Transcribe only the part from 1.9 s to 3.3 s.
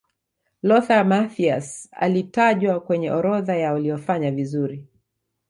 alitajwa kwenye